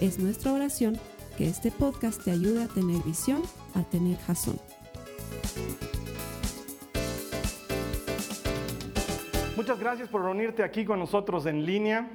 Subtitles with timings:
[0.00, 0.98] Es nuestra oración
[1.38, 3.40] que este podcast te ayude a tener visión,
[3.74, 4.58] a tener jazón.
[9.56, 12.10] Muchas gracias por reunirte aquí con nosotros en línea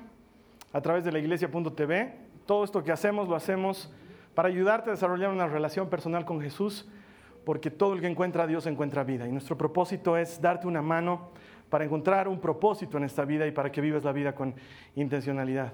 [0.71, 2.13] a través de la iglesia.tv.
[2.45, 3.91] Todo esto que hacemos lo hacemos
[4.35, 6.87] para ayudarte a desarrollar una relación personal con Jesús,
[7.43, 9.27] porque todo el que encuentra a Dios encuentra vida.
[9.27, 11.31] Y nuestro propósito es darte una mano
[11.71, 14.53] para encontrar un propósito en esta vida y para que vivas la vida con
[14.95, 15.73] intencionalidad.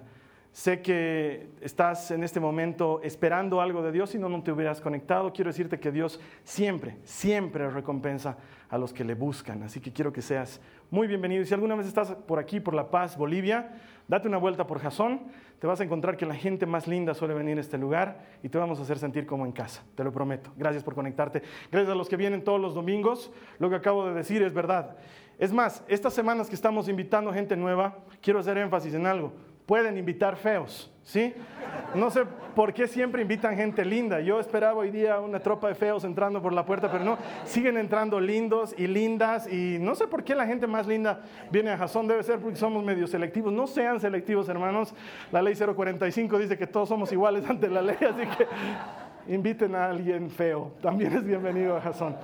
[0.57, 4.81] Sé que estás en este momento esperando algo de Dios y no, no te hubieras
[4.81, 5.31] conectado.
[5.31, 9.61] Quiero decirte que Dios siempre, siempre recompensa a los que le buscan.
[9.61, 11.43] Así que quiero que seas muy bienvenido.
[11.43, 13.69] Y si alguna vez estás por aquí, por La Paz, Bolivia,
[14.07, 15.27] date una vuelta por Jazón.
[15.59, 18.49] Te vas a encontrar que la gente más linda suele venir a este lugar y
[18.49, 19.83] te vamos a hacer sentir como en casa.
[19.93, 20.51] Te lo prometo.
[20.57, 21.43] Gracias por conectarte.
[21.71, 23.31] Gracias a los que vienen todos los domingos.
[23.59, 24.97] Lo que acabo de decir es verdad.
[25.37, 29.33] Es más, estas semanas que estamos invitando gente nueva, quiero hacer énfasis en algo
[29.67, 31.35] pueden invitar feos, ¿sí?
[31.93, 32.23] No sé
[32.55, 34.21] por qué siempre invitan gente linda.
[34.21, 37.77] Yo esperaba hoy día una tropa de feos entrando por la puerta, pero no, siguen
[37.77, 41.77] entrando lindos y lindas y no sé por qué la gente más linda viene a
[41.77, 43.51] Jason, debe ser porque somos medio selectivos.
[43.51, 44.95] No sean selectivos, hermanos.
[45.31, 49.89] La ley 045 dice que todos somos iguales ante la ley, así que inviten a
[49.89, 50.71] alguien feo.
[50.81, 52.15] También es bienvenido a Jason.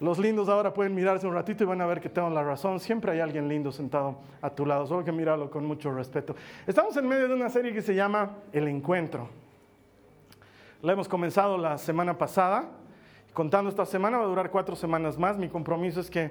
[0.00, 2.80] Los lindos ahora pueden mirarse un ratito y van a ver que tengo la razón.
[2.80, 6.34] Siempre hay alguien lindo sentado a tu lado, solo que mirarlo con mucho respeto.
[6.66, 9.28] Estamos en medio de una serie que se llama El Encuentro.
[10.80, 12.70] La hemos comenzado la semana pasada.
[13.34, 15.36] Contando esta semana, va a durar cuatro semanas más.
[15.36, 16.30] Mi compromiso es que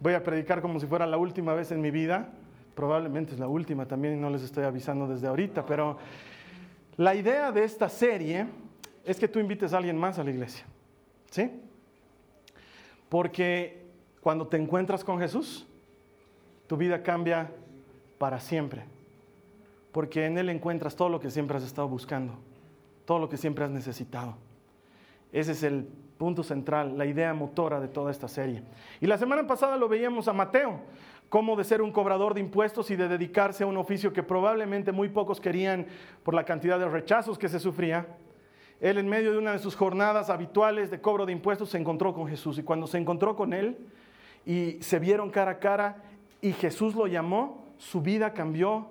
[0.00, 2.30] voy a predicar como si fuera la última vez en mi vida.
[2.74, 5.66] Probablemente es la última también no les estoy avisando desde ahorita.
[5.66, 5.98] Pero
[6.96, 8.46] la idea de esta serie
[9.04, 10.64] es que tú invites a alguien más a la iglesia.
[11.30, 11.50] ¿Sí?
[13.12, 13.84] Porque
[14.22, 15.66] cuando te encuentras con Jesús,
[16.66, 17.50] tu vida cambia
[18.16, 18.84] para siempre.
[19.92, 22.32] Porque en Él encuentras todo lo que siempre has estado buscando,
[23.04, 24.38] todo lo que siempre has necesitado.
[25.30, 25.86] Ese es el
[26.16, 28.62] punto central, la idea motora de toda esta serie.
[28.98, 30.80] Y la semana pasada lo veíamos a Mateo,
[31.28, 34.90] cómo de ser un cobrador de impuestos y de dedicarse a un oficio que probablemente
[34.90, 35.86] muy pocos querían
[36.22, 38.06] por la cantidad de rechazos que se sufría,
[38.82, 42.12] él en medio de una de sus jornadas habituales de cobro de impuestos se encontró
[42.12, 43.78] con Jesús y cuando se encontró con él
[44.44, 46.02] y se vieron cara a cara
[46.40, 48.88] y Jesús lo llamó, su vida cambió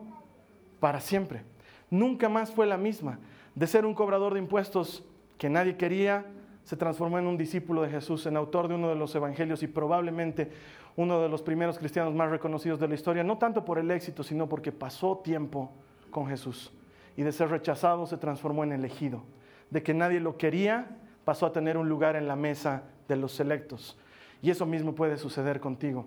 [0.80, 1.44] para siempre.
[1.90, 3.20] Nunca más fue la misma.
[3.54, 5.04] De ser un cobrador de impuestos
[5.38, 6.26] que nadie quería,
[6.64, 9.68] se transformó en un discípulo de Jesús, en autor de uno de los evangelios y
[9.68, 10.50] probablemente
[10.96, 14.24] uno de los primeros cristianos más reconocidos de la historia, no tanto por el éxito,
[14.24, 15.70] sino porque pasó tiempo
[16.12, 16.72] con Jesús.
[17.18, 19.22] Y de ser rechazado se transformó en elegido
[19.72, 20.86] de que nadie lo quería,
[21.26, 23.98] pasó a tener un lugar en la mesa de los selectos.
[24.44, 26.06] Y eso mismo puede suceder contigo.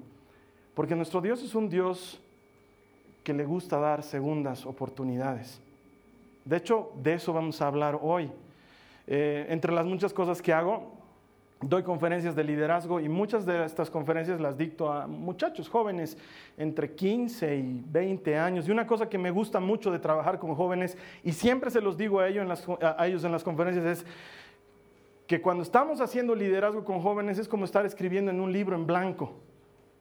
[0.75, 2.20] Porque nuestro Dios es un Dios
[3.24, 5.60] que le gusta dar segundas oportunidades.
[6.44, 8.30] De hecho, de eso vamos a hablar hoy.
[9.06, 10.92] Eh, entre las muchas cosas que hago,
[11.69, 16.16] doy conferencias de liderazgo y muchas de estas conferencias las dicto a muchachos jóvenes
[16.56, 18.69] entre 15 y 20 años.
[18.69, 21.97] Y una cosa que me gusta mucho de trabajar con jóvenes, y siempre se los
[21.97, 24.06] digo a ellos en las, a ellos en las conferencias, es
[25.26, 28.86] que cuando estamos haciendo liderazgo con jóvenes es como estar escribiendo en un libro en
[28.86, 29.32] blanco.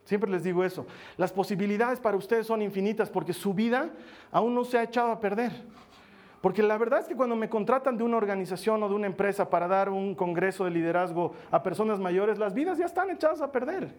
[0.05, 0.85] Siempre les digo eso.
[1.17, 3.89] Las posibilidades para ustedes son infinitas porque su vida
[4.31, 5.51] aún no se ha echado a perder.
[6.43, 9.49] Porque la verdad es que cuando me contratan de una organización o de una empresa
[9.49, 13.49] para dar un congreso de liderazgo a personas mayores, las vidas ya están echadas a
[13.49, 13.95] perder.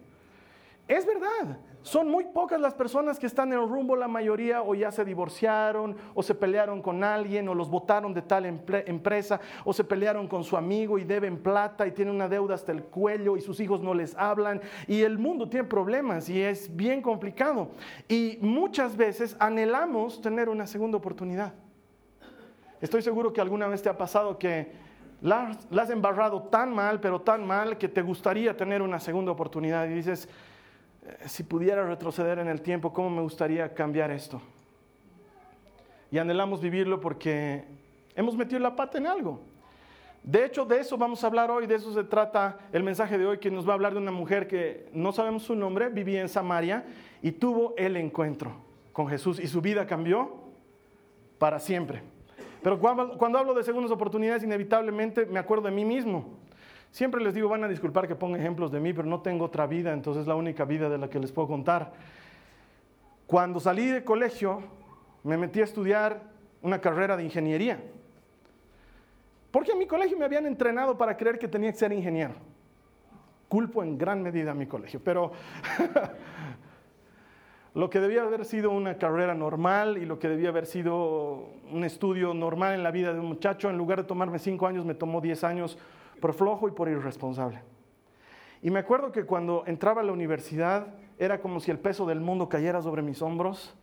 [0.87, 4.75] Es verdad, son muy pocas las personas que están en el rumbo, la mayoría o
[4.75, 9.73] ya se divorciaron, o se pelearon con alguien, o los votaron de tal empresa, o
[9.73, 13.37] se pelearon con su amigo y deben plata y tienen una deuda hasta el cuello
[13.37, 17.71] y sus hijos no les hablan, y el mundo tiene problemas y es bien complicado.
[18.07, 21.64] Y muchas veces anhelamos tener una segunda oportunidad.
[22.81, 24.71] Estoy seguro que alguna vez te ha pasado que
[25.21, 29.87] la, has embarrado tan mal, pero tan mal, que te gustaría tener una segunda oportunidad
[29.87, 30.27] y dices,
[31.05, 34.41] eh, si pudiera retroceder en el tiempo, ¿cómo me gustaría cambiar esto?
[36.11, 37.65] Y anhelamos vivirlo porque
[38.15, 39.39] hemos metido la pata en algo.
[40.21, 43.27] De hecho, de eso vamos a hablar hoy, de eso se trata el mensaje de
[43.27, 46.21] hoy, que nos va a hablar de una mujer que no sabemos su nombre, vivía
[46.21, 46.83] en Samaria
[47.21, 48.51] y tuvo el encuentro
[48.91, 50.35] con Jesús y su vida cambió
[51.37, 52.14] para siempre.
[52.65, 56.39] Pero cuando, hablo de segundas oportunidades, inevitablemente me acuerdo de mí mismo.
[56.89, 59.67] Siempre les digo, van a disculpar que ponga ejemplos de mí, pero no tengo otra
[59.67, 61.93] vida, entonces es la única vida de la que les puedo contar.
[63.27, 64.63] Cuando salí de colegio,
[65.21, 66.23] me metí a estudiar
[66.63, 67.83] una carrera de ingeniería.
[69.51, 72.33] Porque en mi colegio me habían entrenado para creer que tenía que ser ingeniero.
[73.47, 75.33] Culpo en gran medida a mi colegio, pero
[77.75, 81.83] lo que debía haber sido una carrera normal y lo que debía haber sido un
[81.83, 84.95] estudio normal en la vida de un muchacho, en lugar de tomarme cinco años, me
[84.95, 85.77] tomó diez años
[86.21, 87.61] por flojo y por irresponsable.
[88.61, 90.87] Y me acuerdo que cuando entraba a la universidad
[91.19, 93.75] era como si el peso del mundo cayera sobre mis hombros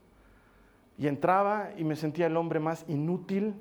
[0.97, 3.55] y entraba y me sentía el hombre más inútil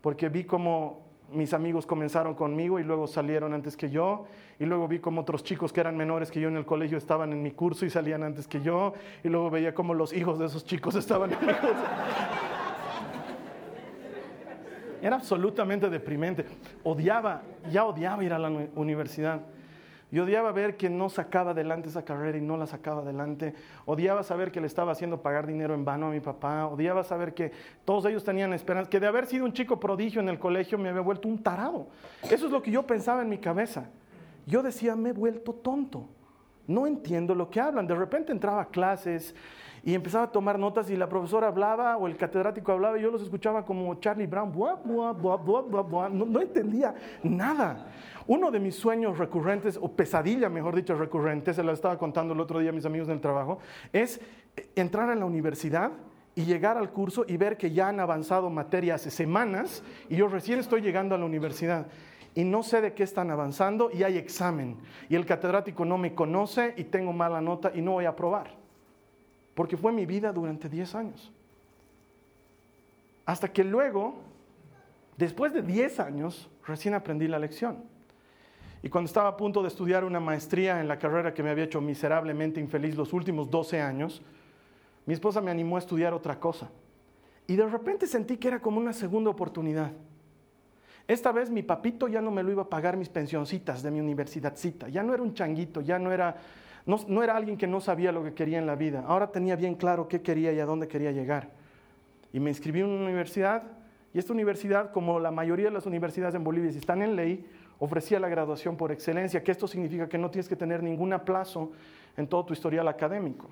[0.00, 4.26] porque vi como mis amigos comenzaron conmigo y luego salieron antes que yo
[4.58, 7.32] y luego vi como otros chicos que eran menores que yo en el colegio estaban
[7.32, 10.46] en mi curso y salían antes que yo y luego veía como los hijos de
[10.46, 11.84] esos chicos estaban en mi curso.
[15.02, 16.44] Era absolutamente deprimente.
[16.84, 19.40] Odiaba, ya odiaba ir a la universidad.
[20.10, 23.54] Yo odiaba ver que no sacaba adelante esa carrera y no la sacaba adelante.
[23.86, 26.66] Odiaba saber que le estaba haciendo pagar dinero en vano a mi papá.
[26.66, 27.52] Odiaba saber que
[27.84, 28.90] todos ellos tenían esperanza.
[28.90, 31.88] Que de haber sido un chico prodigio en el colegio me había vuelto un tarado.
[32.24, 33.88] Eso es lo que yo pensaba en mi cabeza.
[34.46, 36.08] Yo decía, me he vuelto tonto.
[36.66, 37.86] No entiendo lo que hablan.
[37.86, 39.34] De repente entraba a clases
[39.82, 43.10] y empezaba a tomar notas y la profesora hablaba o el catedrático hablaba y yo
[43.10, 44.52] los escuchaba como Charlie Brown.
[44.84, 47.86] no, no entendía nada.
[48.26, 52.40] Uno de mis sueños recurrentes, o pesadilla, mejor dicho, recurrente, se lo estaba contando el
[52.40, 53.58] otro día a mis amigos del trabajo,
[53.92, 54.20] es
[54.76, 55.90] entrar a la universidad
[56.34, 60.28] y llegar al curso y ver que ya han avanzado materias hace semanas y yo
[60.28, 61.88] recién estoy llegando a la universidad
[62.34, 64.76] y no sé de qué están avanzando y hay examen
[65.08, 68.59] y el catedrático no me conoce y tengo mala nota y no voy a aprobar.
[69.60, 71.30] Porque fue mi vida durante 10 años.
[73.26, 74.14] Hasta que luego,
[75.18, 77.84] después de 10 años, recién aprendí la lección.
[78.82, 81.64] Y cuando estaba a punto de estudiar una maestría en la carrera que me había
[81.64, 84.22] hecho miserablemente infeliz los últimos 12 años,
[85.04, 86.70] mi esposa me animó a estudiar otra cosa.
[87.46, 89.92] Y de repente sentí que era como una segunda oportunidad.
[91.06, 94.00] Esta vez mi papito ya no me lo iba a pagar mis pensioncitas de mi
[94.00, 94.88] universidadcita.
[94.88, 96.34] Ya no era un changuito, ya no era,
[96.86, 99.04] no, era alguien que no sabía lo que quería en la vida.
[99.06, 101.50] Ahora tenía bien claro qué quería y a dónde quería llegar.
[102.32, 103.62] Y me inscribí en una universidad.
[104.12, 107.46] Y esta universidad, como la mayoría de las universidades en Bolivia, si están en ley,
[107.78, 111.72] ofrecía la graduación por excelencia, que esto significa que no tienes que tener ningún aplazo
[112.16, 113.48] en todo tu historial académico.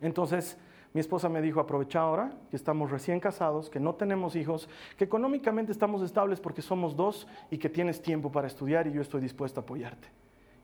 [0.00, 0.58] Entonces,
[0.92, 5.04] mi esposa me dijo, aprovecha ahora, que estamos recién casados, que no tenemos hijos, que
[5.04, 9.20] económicamente estamos estables porque somos dos y que tienes tiempo para estudiar y yo estoy
[9.20, 10.08] dispuesto a apoyarte.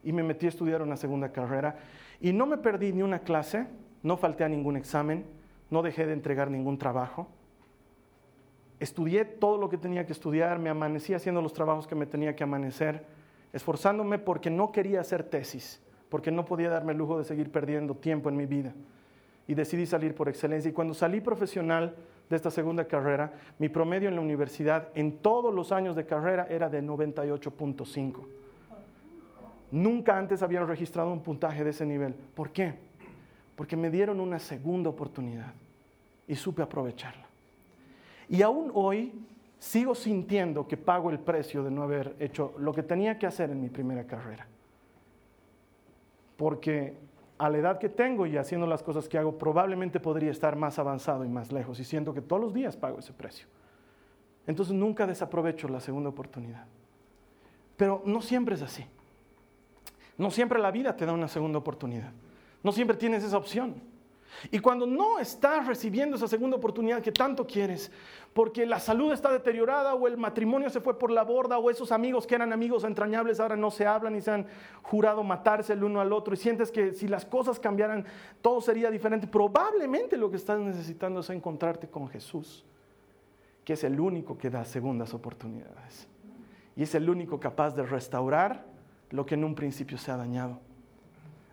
[0.02, 1.76] Y me metí a estudiar una segunda carrera
[2.20, 3.66] y no me perdí ni una clase,
[4.02, 5.24] no falté a ningún examen,
[5.70, 7.28] no dejé de entregar ningún trabajo
[8.80, 12.34] estudié todo lo que tenía que estudiar, me amanecí haciendo los trabajos que me tenía
[12.34, 13.04] que amanecer,
[13.52, 17.94] esforzándome porque no quería hacer tesis, porque no podía darme el lujo de seguir perdiendo
[17.94, 18.72] tiempo en mi vida.
[19.46, 20.70] Y decidí salir por excelencia.
[20.70, 21.94] Y cuando salí profesional
[22.28, 26.46] de esta segunda carrera, mi promedio en la universidad en todos los años de carrera
[26.48, 28.39] era de 98.5.
[29.70, 32.14] Nunca antes habían registrado un puntaje de ese nivel.
[32.14, 32.74] ¿Por qué?
[33.56, 35.52] Porque me dieron una segunda oportunidad
[36.26, 37.26] y supe aprovecharla.
[38.28, 39.12] Y aún hoy
[39.58, 43.50] sigo sintiendo que pago el precio de no haber hecho lo que tenía que hacer
[43.50, 44.46] en mi primera carrera.
[46.36, 46.96] Porque
[47.38, 50.78] a la edad que tengo y haciendo las cosas que hago, probablemente podría estar más
[50.78, 51.78] avanzado y más lejos.
[51.80, 53.46] Y siento que todos los días pago ese precio.
[54.46, 56.66] Entonces nunca desaprovecho la segunda oportunidad.
[57.76, 58.84] Pero no siempre es así.
[60.20, 62.12] No siempre la vida te da una segunda oportunidad.
[62.62, 63.74] No siempre tienes esa opción.
[64.50, 67.90] Y cuando no estás recibiendo esa segunda oportunidad que tanto quieres,
[68.34, 71.90] porque la salud está deteriorada o el matrimonio se fue por la borda o esos
[71.90, 74.46] amigos que eran amigos entrañables ahora no se hablan y se han
[74.82, 78.04] jurado matarse el uno al otro y sientes que si las cosas cambiaran
[78.42, 82.62] todo sería diferente, probablemente lo que estás necesitando es encontrarte con Jesús,
[83.64, 86.06] que es el único que da segundas oportunidades
[86.76, 88.69] y es el único capaz de restaurar
[89.10, 90.60] lo que en un principio se ha dañado.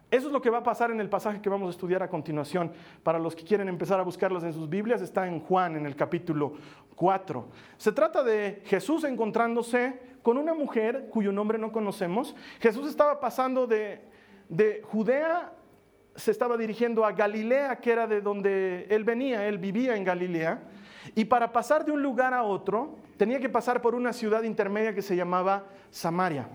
[0.10, 2.10] Eso es lo que va a pasar en el pasaje que vamos a estudiar a
[2.10, 2.72] continuación.
[3.04, 5.98] Para los que quieren empezar a buscarlos en sus Biblias, está en Juan, en el
[5.98, 6.54] capítulo
[6.96, 7.46] 4.
[7.78, 12.36] Se trata de Jesús encontrándose con una mujer cuyo nombre no conocemos.
[12.62, 14.02] Jesús estaba pasando de,
[14.48, 15.52] de Judea,
[16.16, 20.64] se estaba dirigiendo a Galilea, que era de donde él venía, él vivía en Galilea.
[21.16, 24.96] Y para pasar de un lugar a otro, tenía que pasar por una ciudad intermedia
[24.96, 26.48] que se llamaba Samaria.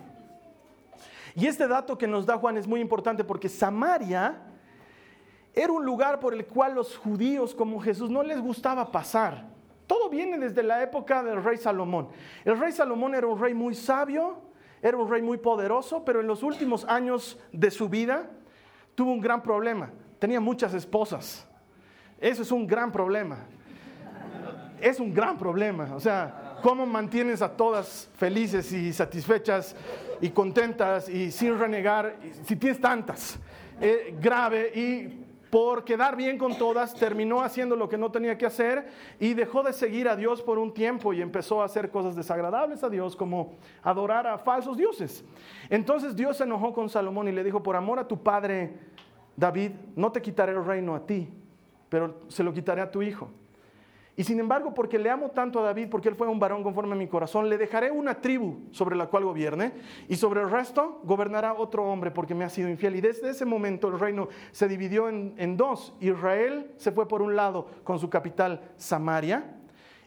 [1.35, 4.39] Y este dato que nos da Juan es muy importante porque Samaria
[5.55, 9.47] era un lugar por el cual los judíos como Jesús no les gustaba pasar.
[9.87, 12.09] Todo viene desde la época del rey Salomón.
[12.45, 14.41] El rey Salomón era un rey muy sabio,
[14.81, 18.31] era un rey muy poderoso, pero en los últimos años de su vida
[18.95, 19.91] tuvo un gran problema.
[20.19, 21.47] Tenía muchas esposas.
[22.19, 23.39] Eso es un gran problema.
[24.81, 25.95] Es un gran problema.
[25.95, 29.77] O sea, ¿cómo mantienes a todas felices y satisfechas
[30.21, 33.39] y contentas y sin renegar si tienes tantas?
[33.81, 38.47] Eh, grave y por quedar bien con todas, terminó haciendo lo que no tenía que
[38.47, 38.89] hacer
[39.21, 42.83] y dejó de seguir a Dios por un tiempo y empezó a hacer cosas desagradables
[42.83, 45.23] a Dios, como adorar a falsos dioses.
[45.69, 48.79] Entonces Dios se enojó con Salomón y le dijo, por amor a tu padre
[49.37, 51.29] David, no te quitaré el reino a ti,
[51.91, 53.29] pero se lo quitaré a tu hijo.
[54.15, 56.93] Y sin embargo, porque le amo tanto a David, porque él fue un varón conforme
[56.93, 59.73] a mi corazón, le dejaré una tribu sobre la cual gobierne
[60.07, 62.97] y sobre el resto gobernará otro hombre porque me ha sido infiel.
[62.97, 65.95] Y desde ese momento el reino se dividió en, en dos.
[66.01, 69.57] Israel se fue por un lado con su capital Samaria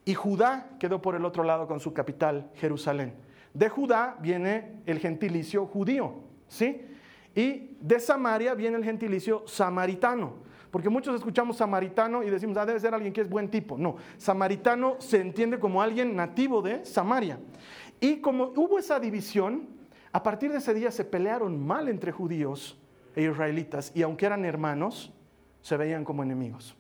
[0.06, 3.16] y Judá quedó por el otro lado con su capital Jerusalén.
[3.56, 6.14] De Judá viene el gentilicio judío,
[6.48, 6.86] ¿sí?
[7.34, 10.45] Y de Samaria viene el gentilicio samaritano.
[10.76, 13.78] Porque muchos escuchamos samaritano y decimos, ah, debe ser alguien que es buen tipo.
[13.78, 17.40] No, samaritano se entiende como alguien nativo de Samaria.
[18.02, 19.70] Y como hubo esa división,
[20.12, 22.78] a partir de ese día se pelearon mal entre judíos
[23.16, 25.14] e israelitas y aunque eran hermanos,
[25.62, 26.76] se veían como enemigos.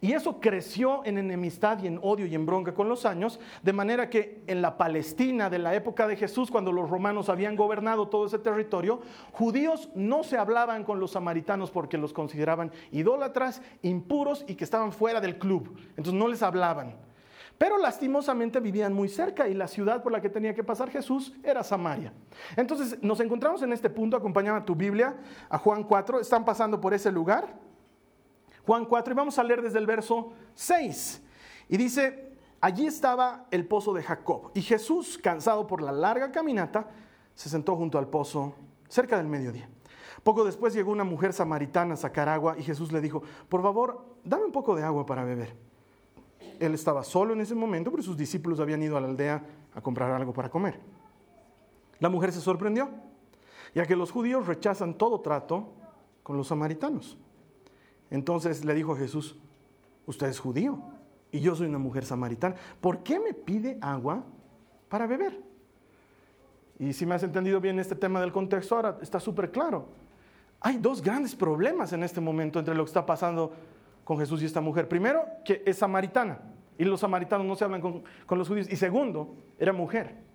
[0.00, 3.72] Y eso creció en enemistad y en odio y en bronca con los años, de
[3.72, 8.06] manera que en la Palestina de la época de Jesús, cuando los romanos habían gobernado
[8.06, 9.00] todo ese territorio,
[9.32, 14.92] judíos no se hablaban con los samaritanos porque los consideraban idólatras, impuros y que estaban
[14.92, 15.76] fuera del club.
[15.90, 16.94] Entonces no les hablaban.
[17.58, 21.34] Pero lastimosamente vivían muy cerca y la ciudad por la que tenía que pasar Jesús
[21.42, 22.12] era Samaria.
[22.56, 25.16] Entonces nos encontramos en este punto, acompañaba tu Biblia
[25.50, 27.67] a Juan 4, están pasando por ese lugar.
[28.68, 31.22] Juan 4 y vamos a leer desde el verso 6.
[31.70, 36.90] Y dice, allí estaba el pozo de Jacob y Jesús, cansado por la larga caminata,
[37.34, 38.52] se sentó junto al pozo
[38.86, 39.70] cerca del mediodía.
[40.22, 44.04] Poco después llegó una mujer samaritana a sacar agua y Jesús le dijo, por favor,
[44.22, 45.56] dame un poco de agua para beber.
[46.60, 49.42] Él estaba solo en ese momento, pero sus discípulos habían ido a la aldea
[49.74, 50.78] a comprar algo para comer.
[52.00, 52.90] La mujer se sorprendió,
[53.74, 55.72] ya que los judíos rechazan todo trato
[56.22, 57.16] con los samaritanos.
[58.10, 59.36] Entonces le dijo Jesús,
[60.06, 60.80] usted es judío
[61.30, 62.56] y yo soy una mujer samaritana.
[62.80, 64.24] ¿Por qué me pide agua
[64.88, 65.40] para beber?
[66.78, 69.88] Y si me has entendido bien este tema del contexto, ahora está súper claro.
[70.60, 73.52] Hay dos grandes problemas en este momento entre lo que está pasando
[74.04, 74.88] con Jesús y esta mujer.
[74.88, 76.40] Primero, que es samaritana
[76.78, 78.68] y los samaritanos no se hablan con los judíos.
[78.70, 80.27] Y segundo, era mujer.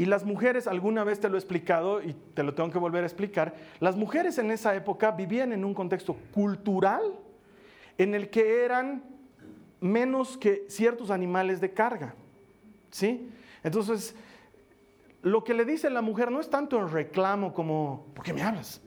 [0.00, 3.02] Y las mujeres, alguna vez te lo he explicado y te lo tengo que volver
[3.02, 7.02] a explicar, las mujeres en esa época vivían en un contexto cultural
[7.98, 9.04] en el que eran
[9.78, 12.14] menos que ciertos animales de carga.
[12.90, 13.28] ¿Sí?
[13.62, 14.16] Entonces,
[15.20, 18.40] lo que le dice la mujer no es tanto en reclamo como, ¿por qué me
[18.40, 18.80] hablas?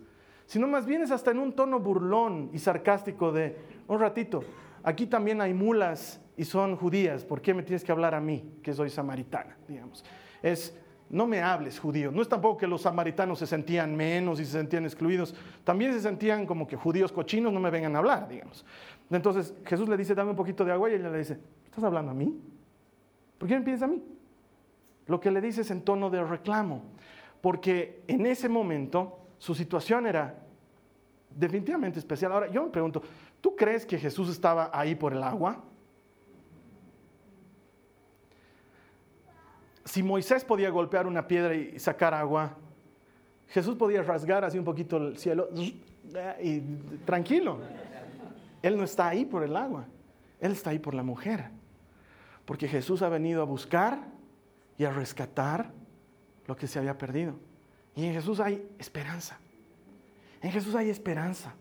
[0.47, 3.55] Sino más bien es hasta en un tono burlón y sarcástico de,
[3.87, 4.43] un ratito,
[4.81, 8.55] aquí también hay mulas y son judías, ¿por qué me tienes que hablar a mí,
[8.63, 9.55] que soy samaritana?
[9.67, 10.03] Digamos.
[10.41, 10.75] Es,
[11.09, 12.11] no me hables judío.
[12.11, 15.35] No es tampoco que los samaritanos se sentían menos y se sentían excluidos.
[15.63, 18.65] También se sentían como que judíos cochinos no me vengan a hablar, digamos.
[19.09, 22.11] Entonces Jesús le dice, dame un poquito de agua y ella le dice, ¿estás hablando
[22.11, 22.39] a mí?
[23.37, 24.01] ¿Por qué me pides a mí?
[25.07, 26.81] Lo que le dice es en tono de reclamo,
[27.41, 30.35] porque en ese momento su situación era
[31.29, 32.31] definitivamente especial.
[32.31, 33.01] Ahora yo me pregunto,
[33.41, 35.61] ¿tú crees que Jesús estaba ahí por el agua?
[39.85, 42.55] Si Moisés podía golpear una piedra y sacar agua,
[43.49, 45.49] Jesús podía rasgar así un poquito el cielo
[46.41, 46.59] y
[47.05, 47.59] tranquilo.
[48.61, 49.85] Él no está ahí por el agua,
[50.39, 51.49] Él está ahí por la mujer.
[52.45, 53.99] Porque Jesús ha venido a buscar
[54.77, 55.71] y a rescatar
[56.47, 57.35] lo que se había perdido.
[57.95, 59.37] Y en Jesús hay esperanza.
[60.41, 61.53] En Jesús hay esperanza.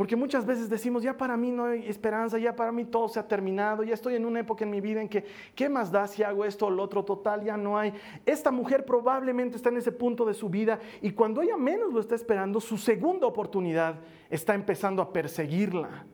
[0.00, 3.20] Porque muchas veces decimos, ya para mí no hay esperanza, ya para mí todo se
[3.20, 6.06] ha terminado, ya estoy en una época en mi vida en que, ¿qué más da
[6.06, 7.04] si hago esto o lo otro?
[7.04, 7.92] Total, ya no hay.
[8.24, 12.00] Esta mujer probablemente está en ese punto de su vida y cuando ella menos lo
[12.00, 13.96] está esperando, su segunda oportunidad
[14.30, 16.06] está empezando a perseguirla.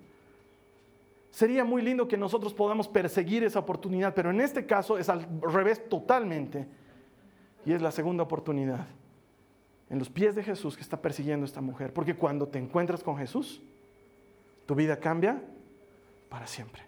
[1.30, 5.28] Sería muy lindo que nosotros podamos perseguir esa oportunidad, pero en este caso es al
[5.40, 6.66] revés totalmente.
[7.64, 8.84] Y es la segunda oportunidad
[9.88, 11.92] en los pies de Jesús que está persiguiendo a esta mujer.
[11.92, 13.62] Porque cuando te encuentras con Jesús,
[14.66, 15.42] tu vida cambia
[16.28, 16.82] para siempre.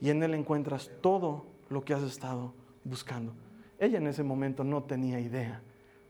[0.00, 2.52] Y en Él encuentras todo lo que has estado
[2.84, 3.32] buscando.
[3.78, 5.60] Ella en ese momento no tenía idea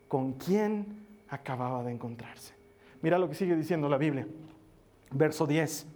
[0.08, 2.54] con quién acababa de encontrarse.
[3.00, 4.26] Mira lo que sigue diciendo la Biblia.
[5.10, 5.86] Verso 10.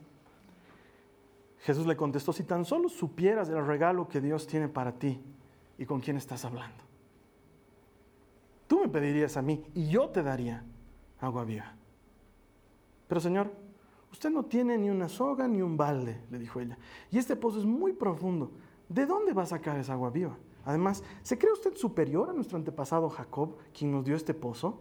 [1.60, 5.20] Jesús le contestó, si tan solo supieras el regalo que Dios tiene para ti
[5.78, 6.84] y con quién estás hablando.
[8.66, 10.64] Tú me pedirías a mí y yo te daría
[11.20, 11.74] agua viva.
[13.08, 13.52] Pero Señor,
[14.16, 16.78] usted no tiene ni una soga ni un balde, le dijo ella.
[17.10, 18.50] Y este pozo es muy profundo.
[18.88, 20.34] ¿De dónde va a sacar esa agua viva?
[20.64, 24.80] Además, ¿se cree usted superior a nuestro antepasado Jacob, quien nos dio este pozo?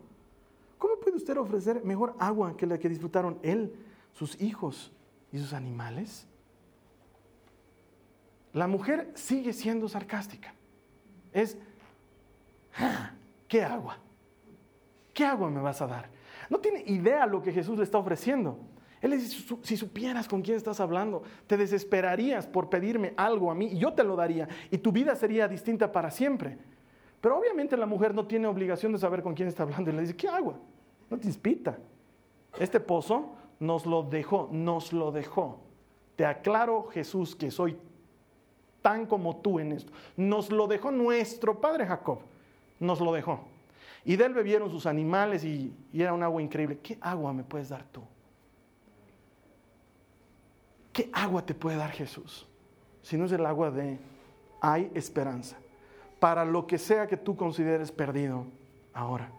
[0.78, 3.76] ¿Cómo puede usted ofrecer mejor agua que la que disfrutaron él,
[4.14, 4.94] sus hijos
[5.34, 6.26] y sus animales?
[8.54, 10.54] La mujer sigue siendo sarcástica.
[11.34, 11.58] Es,
[12.78, 13.12] ah,
[13.50, 13.98] ¿qué agua?
[15.14, 16.10] ¿Qué agua me vas a dar?
[16.50, 18.58] No tiene idea lo que Jesús le está ofreciendo.
[19.06, 23.54] Él le dice, si supieras con quién estás hablando, te desesperarías por pedirme algo a
[23.54, 26.58] mí y yo te lo daría y tu vida sería distinta para siempre.
[27.22, 30.02] Pero obviamente la mujer no tiene obligación de saber con quién está hablando y le
[30.02, 30.56] dice, ¿qué agua?
[31.08, 31.78] No te inspita.
[32.58, 35.60] Este pozo nos lo dejó, nos lo dejó.
[36.16, 37.78] Te aclaro Jesús que soy
[38.82, 39.94] tan como tú en esto.
[40.18, 42.22] Nos lo dejó nuestro padre Jacob,
[42.80, 43.42] nos lo dejó.
[44.04, 46.80] Y de él bebieron sus animales y, y era un agua increíble.
[46.82, 48.02] ¿Qué agua me puedes dar tú?
[50.96, 52.48] ¿Qué agua te puede dar Jesús?
[53.02, 54.00] Si no es el agua de
[54.62, 55.58] hay esperanza
[56.22, 58.46] para lo que sea que tú consideres perdido
[58.94, 59.30] ahora.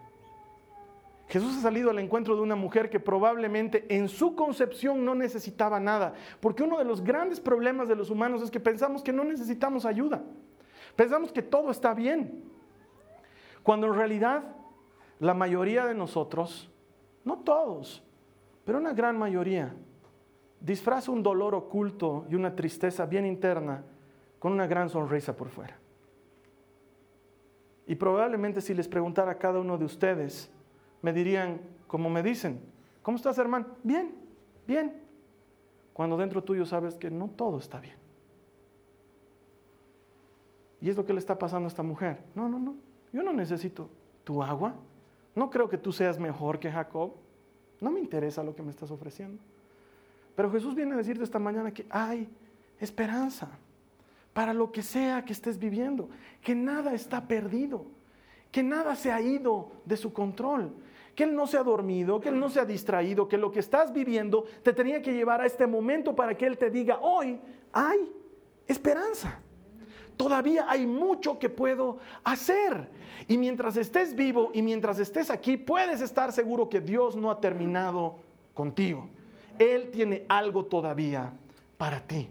[1.27, 5.79] Jesús ha salido al encuentro de una mujer que probablemente en su concepción no necesitaba
[5.79, 9.23] nada, porque uno de los grandes problemas de los humanos es que pensamos que no
[9.23, 10.21] necesitamos ayuda,
[10.95, 12.43] pensamos que todo está bien,
[13.63, 14.43] cuando en realidad
[15.19, 16.69] la mayoría de nosotros,
[17.25, 18.03] no todos,
[18.63, 19.73] pero una gran mayoría,
[20.59, 23.83] disfraza un dolor oculto y una tristeza bien interna
[24.39, 25.77] con una gran sonrisa por fuera.
[27.85, 30.51] Y probablemente si les preguntara a cada uno de ustedes,
[31.01, 32.59] me dirían, como me dicen,
[33.01, 33.67] ¿cómo estás hermano?
[33.83, 34.13] Bien,
[34.67, 35.01] bien.
[35.93, 37.95] Cuando dentro tuyo sabes que no todo está bien.
[40.81, 42.19] Y es lo que le está pasando a esta mujer.
[42.35, 42.75] No, no, no.
[43.11, 43.89] Yo no necesito
[44.23, 44.75] tu agua.
[45.33, 47.13] No creo que tú seas mejor que Jacob.
[47.79, 49.41] No me interesa lo que me estás ofreciendo.
[50.37, 52.29] Pero Jesús viene a decirte esta mañana que hay
[52.79, 53.49] esperanza
[54.33, 56.09] para lo que sea que estés viviendo,
[56.43, 57.87] que nada está perdido,
[58.51, 60.75] que nada se ha ido de su control,
[61.15, 63.61] que Él no se ha dormido, que Él no se ha distraído, que lo que
[63.61, 67.39] estás viviendo te tenía que llevar a este momento para que Él te diga, hoy
[67.73, 67.97] hay
[68.67, 69.39] esperanza.
[70.17, 72.87] Todavía hay mucho que puedo hacer.
[73.27, 77.41] Y mientras estés vivo y mientras estés aquí, puedes estar seguro que Dios no ha
[77.41, 78.17] terminado
[78.53, 79.09] contigo.
[79.59, 81.33] Él tiene algo todavía
[81.77, 82.29] para ti.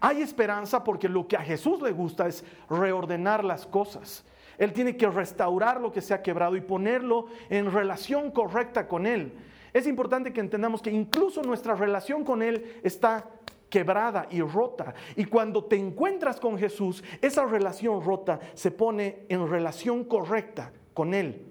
[0.00, 4.24] Hay esperanza porque lo que a Jesús le gusta es reordenar las cosas.
[4.56, 9.06] Él tiene que restaurar lo que se ha quebrado y ponerlo en relación correcta con
[9.06, 9.32] Él.
[9.72, 13.28] Es importante que entendamos que incluso nuestra relación con Él está
[13.68, 14.94] quebrada y rota.
[15.16, 21.14] Y cuando te encuentras con Jesús, esa relación rota se pone en relación correcta con
[21.14, 21.47] Él.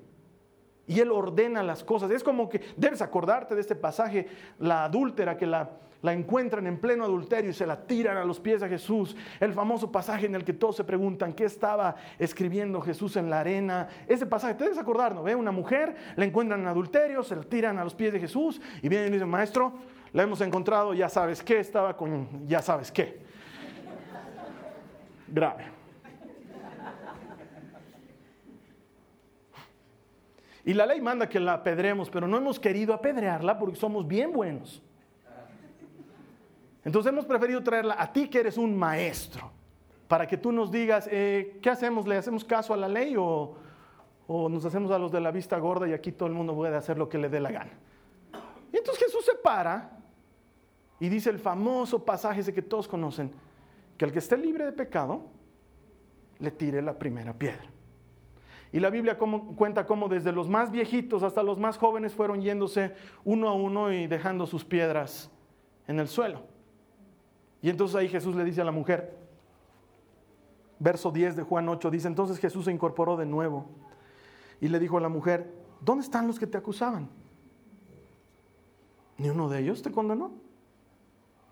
[0.87, 2.09] Y Él ordena las cosas.
[2.11, 4.27] Es como que debes acordarte de este pasaje,
[4.59, 5.69] la adúltera que la
[6.03, 9.15] encuentran en pleno adulterio y se la tiran a los pies de Jesús.
[9.39, 13.41] El famoso pasaje en el que todos se preguntan qué estaba escribiendo Jesús en la
[13.41, 13.89] arena.
[14.07, 15.23] Ese pasaje, te debes acordar, ¿no?
[15.23, 18.61] Ve una mujer, la encuentran en adulterio, se la tiran a los pies de Jesús
[18.81, 19.73] y vienen y dicen, maestro,
[20.13, 23.19] la hemos encontrado, ya sabes qué, estaba con ya sabes qué.
[25.27, 25.76] Grave.
[30.67, 34.33] Y la ley manda que la apedremos, pero no hemos querido apedrearla porque somos bien
[34.33, 34.83] buenos.
[36.83, 39.49] Entonces hemos preferido traerla a ti que eres un maestro,
[40.09, 42.05] para que tú nos digas, eh, ¿qué hacemos?
[42.05, 43.55] ¿Le hacemos caso a la ley o,
[44.27, 46.97] nos hacemos a los de la vista gorda y aquí todo el mundo puede hacer
[46.97, 47.71] lo que le dé la gana?
[48.73, 49.97] Y entonces Jesús se para
[50.99, 53.31] y dice el famoso pasaje ese que todos conocen,
[53.97, 55.27] que el que esté libre de pecado,
[56.39, 57.76] le tire la primera piedra.
[58.71, 62.93] Y la Biblia cuenta cómo desde los más viejitos hasta los más jóvenes fueron yéndose
[63.23, 65.31] uno a uno y dejando sus piedras
[65.87, 66.43] en el suelo.
[67.61, 69.17] Y entonces ahí Jesús le dice a la mujer,
[70.79, 73.67] verso 10 de Juan 8, dice, entonces Jesús se incorporó de nuevo
[74.59, 77.09] y le dijo a la mujer, ¿dónde están los que te acusaban?
[79.17, 80.31] ¿Ni uno de ellos te condenó?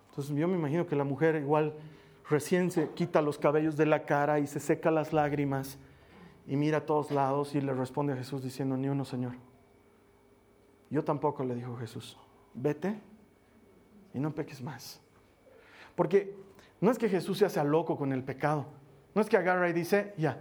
[0.10, 1.74] Entonces yo me imagino que la mujer igual
[2.30, 5.78] recién se quita los cabellos de la cara y se seca las lágrimas
[6.48, 9.34] y mira a todos lados y le responde a Jesús diciendo, ni uno, Señor.
[10.90, 12.18] Yo tampoco le dijo Jesús,
[12.54, 13.00] vete
[14.14, 15.02] y no peques más.
[15.96, 16.36] Porque
[16.80, 18.66] no es que Jesús se hace loco con el pecado.
[19.16, 20.38] No es que agarra y dice, ya,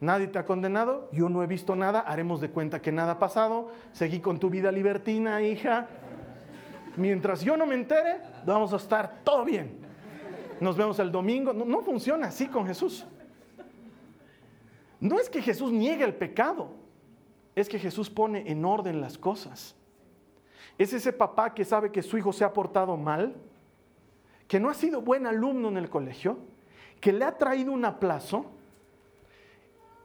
[0.00, 3.18] nadie te ha condenado, yo no he visto nada, haremos de cuenta que nada ha
[3.18, 5.88] pasado, seguí con tu vida libertina, hija.
[6.96, 9.78] Mientras yo no me entere, vamos a estar todo bien.
[10.60, 11.52] nos vemos el domingo.
[11.52, 13.06] No, no funciona así con Jesús.
[15.00, 16.70] No es que Jesús niegue el pecado,
[17.54, 19.74] es que Jesús pone en orden las cosas.
[20.78, 23.34] Es ese papá que sabe que su hijo se ha portado mal,
[24.46, 26.38] que no ha sido buen alumno en el colegio,
[27.00, 28.46] que le ha traído un aplazo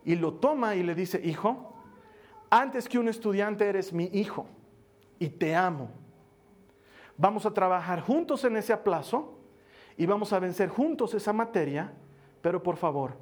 [0.03, 1.73] y lo toma y le dice, hijo,
[2.49, 4.45] antes que un estudiante eres mi hijo
[5.19, 5.89] y te amo.
[7.17, 9.37] Vamos a trabajar juntos en ese aplazo
[9.95, 11.93] y vamos a vencer juntos esa materia,
[12.41, 13.15] pero por favor,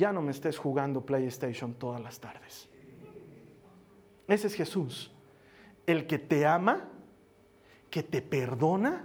[0.00, 2.70] ya no me estés jugando PlayStation todas las tardes.
[4.26, 5.12] Ese es Jesús,
[5.86, 6.88] el que te ama,
[7.90, 9.04] que te perdona,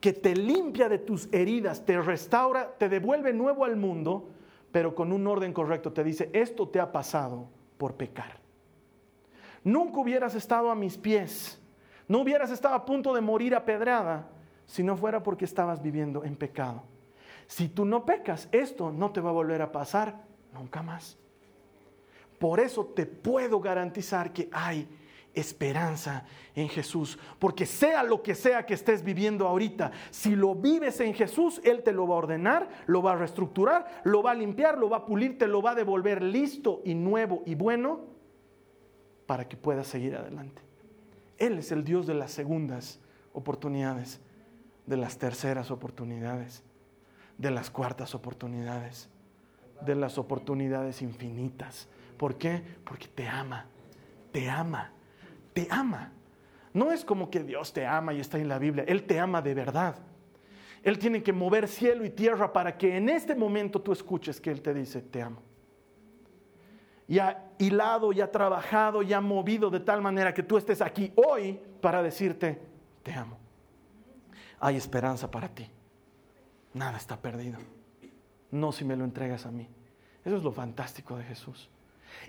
[0.00, 4.28] que te limpia de tus heridas, te restaura, te devuelve nuevo al mundo,
[4.70, 8.38] pero con un orden correcto te dice, esto te ha pasado por pecar.
[9.64, 11.60] Nunca hubieras estado a mis pies,
[12.06, 14.28] no hubieras estado a punto de morir apedrada
[14.66, 16.84] si no fuera porque estabas viviendo en pecado.
[17.46, 21.18] Si tú no pecas, esto no te va a volver a pasar nunca más.
[22.38, 24.88] Por eso te puedo garantizar que hay
[25.34, 27.18] esperanza en Jesús.
[27.38, 31.82] Porque sea lo que sea que estés viviendo ahorita, si lo vives en Jesús, Él
[31.82, 34.98] te lo va a ordenar, lo va a reestructurar, lo va a limpiar, lo va
[34.98, 38.00] a pulir, te lo va a devolver listo y nuevo y bueno
[39.26, 40.62] para que puedas seguir adelante.
[41.38, 43.00] Él es el Dios de las segundas
[43.32, 44.20] oportunidades,
[44.86, 46.62] de las terceras oportunidades
[47.38, 49.08] de las cuartas oportunidades,
[49.80, 51.88] de las oportunidades infinitas.
[52.16, 52.62] ¿Por qué?
[52.84, 53.66] Porque te ama,
[54.32, 54.92] te ama,
[55.52, 56.12] te ama.
[56.72, 59.42] No es como que Dios te ama y está en la Biblia, Él te ama
[59.42, 59.96] de verdad.
[60.82, 64.50] Él tiene que mover cielo y tierra para que en este momento tú escuches que
[64.50, 65.40] Él te dice, te amo.
[67.06, 70.80] Y ha hilado y ha trabajado y ha movido de tal manera que tú estés
[70.80, 72.60] aquí hoy para decirte,
[73.02, 73.38] te amo.
[74.60, 75.70] Hay esperanza para ti
[76.74, 77.58] nada está perdido.
[78.50, 79.66] No si me lo entregas a mí.
[80.24, 81.70] Eso es lo fantástico de Jesús.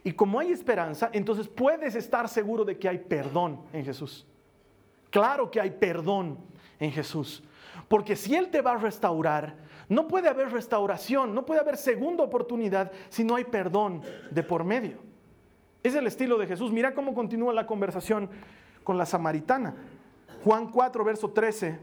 [0.04, 4.26] Y como hay esperanza, entonces puedes estar seguro de que hay perdón en Jesús.
[5.10, 6.38] Claro que hay perdón
[6.80, 7.44] en Jesús.
[7.88, 9.56] Porque si Él te va a restaurar,
[9.88, 14.64] no puede haber restauración, no puede haber segunda oportunidad si no hay perdón de por
[14.64, 14.98] medio.
[15.84, 16.72] Es el estilo de Jesús.
[16.72, 18.30] Mira cómo continúa la conversación
[18.84, 19.76] con la samaritana.
[20.44, 21.80] Juan 4, verso 13,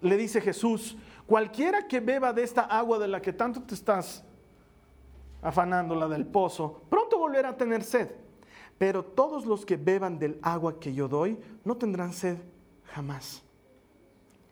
[0.00, 0.96] le dice Jesús,
[1.26, 4.24] Cualquiera que beba de esta agua de la que tanto te estás
[5.42, 8.10] afanando, la del pozo, pronto volverá a tener sed.
[8.78, 12.38] Pero todos los que beban del agua que yo doy no tendrán sed
[12.84, 13.42] jamás.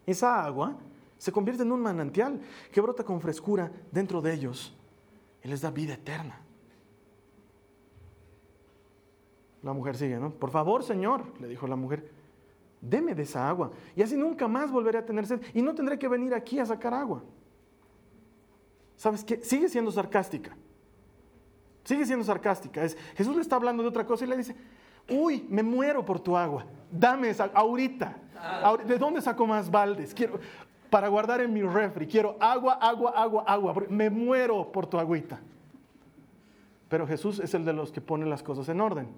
[0.07, 0.77] Esa agua
[1.19, 2.41] se convierte en un manantial
[2.73, 4.75] que brota con frescura dentro de ellos
[5.43, 6.41] y les da vida eterna.
[9.63, 10.31] La mujer sigue, ¿no?
[10.31, 12.11] Por favor, Señor, le dijo la mujer,
[12.89, 13.71] deme de esa agua.
[13.97, 16.67] Y así nunca más volveré a tener sed y no tendré que venir aquí a
[16.67, 17.23] sacar agua.
[18.97, 19.43] ¿Sabes qué?
[19.43, 20.57] Sigue siendo sarcástica.
[21.85, 22.83] Sigue siendo sarcástica.
[22.83, 24.55] Es, Jesús le está hablando de otra cosa y le dice,
[25.09, 26.65] uy, me muero por tu agua.
[26.91, 28.17] Dame esa, ahorita.
[28.87, 30.15] ¿De dónde saco más baldes?
[30.15, 30.39] Quiero,
[30.91, 32.07] para guardar en mi refri.
[32.07, 33.75] Quiero agua, agua, agua, agua.
[33.89, 35.41] Me muero por tu agüita.
[36.89, 39.09] Pero Jesús es el de los que pone las cosas en orden.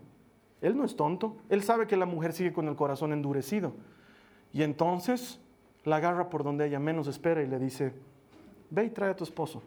[0.60, 1.36] Él no es tonto.
[1.48, 3.72] Él sabe que la mujer sigue con el corazón endurecido.
[4.52, 5.40] Y entonces
[5.84, 7.92] la agarra por donde ella menos espera y le dice,
[8.70, 9.62] ve y trae a tu esposo.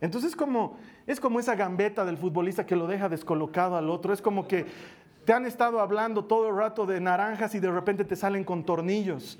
[0.00, 4.12] Entonces como, es como esa gambeta del futbolista que lo deja descolocado al otro.
[4.12, 4.66] Es como que
[5.24, 8.64] te han estado hablando todo el rato de naranjas y de repente te salen con
[8.64, 9.38] tornillos.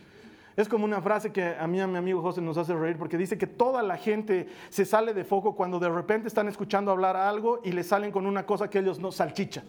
[0.58, 3.16] Es como una frase que a mí a mi amigo José nos hace reír porque
[3.16, 7.14] dice que toda la gente se sale de foco cuando de repente están escuchando hablar
[7.14, 9.62] algo y le salen con una cosa que ellos no salchicha.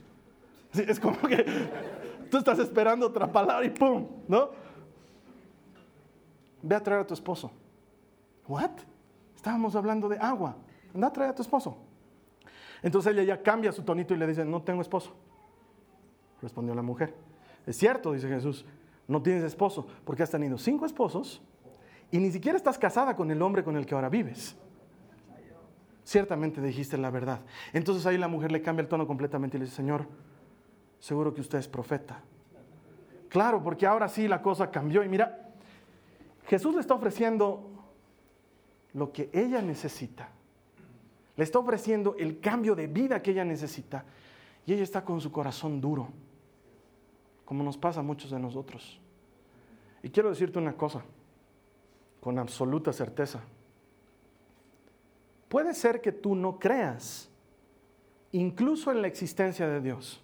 [0.73, 1.45] Es como que
[2.31, 4.07] tú estás esperando otra palabra y ¡pum!
[4.27, 4.49] ¿No?
[6.63, 7.51] Ve a traer a tu esposo.
[8.47, 8.71] ¿What?
[9.35, 10.55] Estábamos hablando de agua.
[10.95, 11.77] Anda a traer a tu esposo.
[12.81, 15.13] Entonces ella ya cambia su tonito y le dice, no tengo esposo.
[16.41, 17.13] Respondió la mujer.
[17.67, 18.65] Es cierto, dice Jesús,
[19.09, 21.41] no tienes esposo, porque has tenido cinco esposos
[22.11, 24.55] y ni siquiera estás casada con el hombre con el que ahora vives.
[26.03, 27.41] Ciertamente dijiste la verdad.
[27.73, 30.05] Entonces ahí la mujer le cambia el tono completamente y le dice, Señor,
[30.99, 32.21] seguro que usted es profeta.
[33.29, 35.03] Claro, porque ahora sí la cosa cambió.
[35.03, 35.49] Y mira,
[36.45, 37.67] Jesús le está ofreciendo
[38.93, 40.29] lo que ella necesita.
[41.35, 44.05] Le está ofreciendo el cambio de vida que ella necesita.
[44.67, 46.09] Y ella está con su corazón duro
[47.49, 48.99] como nos pasa a muchos de nosotros.
[50.03, 51.01] Y quiero decirte una cosa,
[52.21, 53.41] con absoluta certeza.
[55.47, 57.27] Puede ser que tú no creas,
[58.33, 60.21] incluso en la existencia de Dios.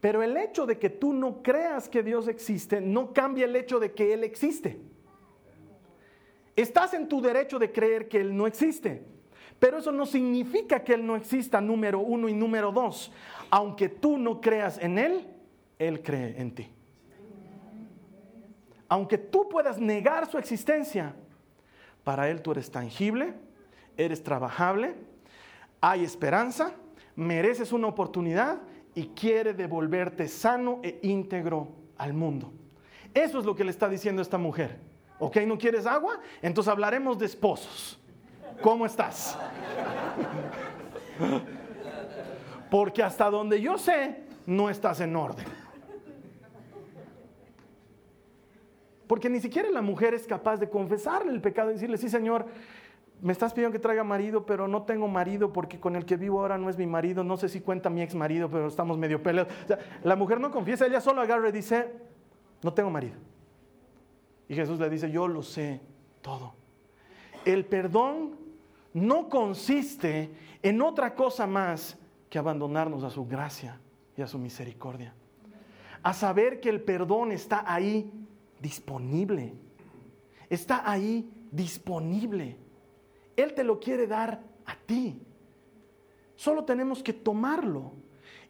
[0.00, 3.78] Pero el hecho de que tú no creas que Dios existe no cambia el hecho
[3.78, 4.76] de que Él existe.
[6.56, 9.04] Estás en tu derecho de creer que Él no existe,
[9.60, 13.12] pero eso no significa que Él no exista, número uno y número dos.
[13.50, 15.37] Aunque tú no creas en Él,
[15.78, 16.68] Él cree en ti.
[18.88, 21.14] Aunque tú puedas negar su existencia,
[22.04, 23.34] para Él tú eres tangible,
[23.96, 24.94] eres trabajable,
[25.80, 26.72] hay esperanza,
[27.16, 28.58] mereces una oportunidad
[28.94, 32.52] y quiere devolverte sano e íntegro al mundo.
[33.12, 34.78] Eso es lo que le está diciendo esta mujer.
[35.18, 35.36] ¿Ok?
[35.46, 36.20] ¿No quieres agua?
[36.40, 37.98] Entonces hablaremos de esposos.
[38.62, 39.38] ¿Cómo estás?
[42.70, 45.46] Porque hasta donde yo sé, no estás en orden.
[49.08, 52.46] Porque ni siquiera la mujer es capaz de confesarle el pecado y decirle, sí, Señor,
[53.20, 56.40] me estás pidiendo que traiga marido, pero no tengo marido porque con el que vivo
[56.40, 57.24] ahora no es mi marido.
[57.24, 59.52] No sé si cuenta mi ex marido, pero estamos medio peleados.
[60.04, 61.90] la mujer no confiesa, ella solo agarra y dice,
[62.62, 63.16] no tengo marido.
[64.46, 65.80] Y Jesús le dice, yo lo sé
[66.20, 66.54] todo.
[67.44, 68.36] El perdón
[68.92, 70.30] no consiste
[70.62, 73.80] en otra cosa más que abandonarnos a su gracia
[74.16, 75.14] y a su misericordia.
[76.02, 78.27] A saber que el perdón está ahí
[78.60, 79.54] disponible.
[80.48, 82.56] Está ahí disponible.
[83.36, 85.20] Él te lo quiere dar a ti.
[86.36, 87.92] Solo tenemos que tomarlo.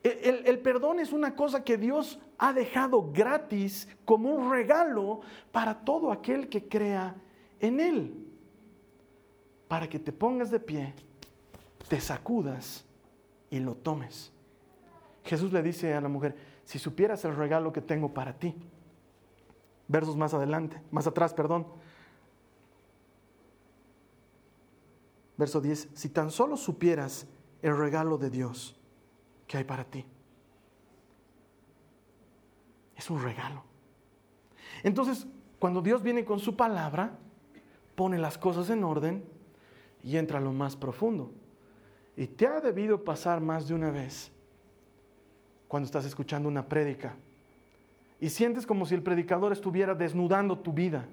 [0.03, 6.12] El, perdón es una cosa que Dios ha dejado gratis como un regalo para todo
[6.12, 7.16] aquel que crea
[7.61, 8.27] en Él.
[9.66, 10.94] Para que te pongas de pie,
[11.88, 12.85] te sacudas
[13.51, 14.33] y lo tomes.
[15.25, 18.55] Jesús le dice a la mujer, si supieras el regalo que tengo para ti,
[19.88, 21.66] versos más adelante, más atrás, perdón.
[25.37, 27.27] Verso 10, si tan solo supieras
[27.62, 28.79] el regalo de Dios
[29.46, 30.05] que hay para ti.
[32.96, 33.64] Es un regalo.
[34.83, 35.27] Entonces,
[35.59, 37.18] cuando Dios viene con su palabra,
[37.94, 39.24] pone las cosas en orden
[40.03, 41.33] y entra a lo más profundo.
[42.16, 44.31] Y te ha debido pasar más de una vez
[45.68, 47.16] cuando estás escuchando una prédica
[48.20, 51.07] y sientes como si el predicador estuviera desnudando tu vida.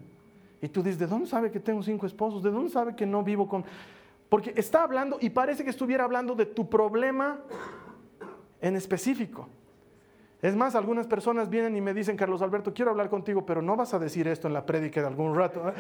[0.61, 2.41] Y tú dices, ¿de dónde sabe que tengo cinco esposos?
[2.41, 3.63] ¿De dónde sabe que no vivo con...?
[4.29, 7.39] Porque está hablando y parece que estuviera hablando de tu problema
[8.59, 9.47] en específico.
[10.41, 13.75] Es más, algunas personas vienen y me dicen, Carlos Alberto, quiero hablar contigo, pero no
[13.75, 15.69] vas a decir esto en la prédica de algún rato.
[15.69, 15.73] ¿eh?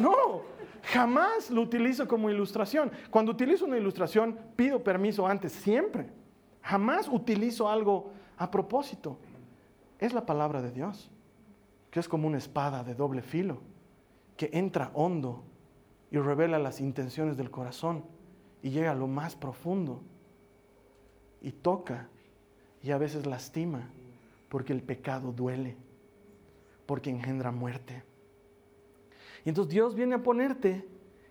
[0.00, 0.42] No,
[0.82, 2.90] jamás lo utilizo como ilustración.
[3.10, 6.06] Cuando utilizo una ilustración, pido permiso antes, siempre.
[6.62, 9.18] Jamás utilizo algo a propósito
[9.98, 11.10] es la palabra de Dios,
[11.90, 13.60] que es como una espada de doble filo,
[14.36, 15.44] que entra hondo
[16.10, 18.04] y revela las intenciones del corazón
[18.62, 20.02] y llega a lo más profundo
[21.40, 22.08] y toca
[22.82, 23.88] y a veces lastima,
[24.48, 25.76] porque el pecado duele,
[26.86, 28.04] porque engendra muerte.
[29.44, 30.86] Y entonces Dios viene a ponerte